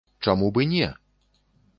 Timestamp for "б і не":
0.55-0.89